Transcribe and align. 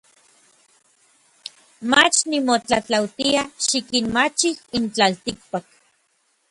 Mach 1.91 2.15
nimotlatlautia 2.29 3.41
xikinmachij 3.65 4.57
n 4.81 4.83
tlaltikpak. 4.93 5.65